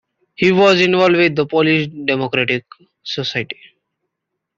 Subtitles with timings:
[0.33, 2.65] He was involved with the Polish Democratic
[3.03, 3.59] Society.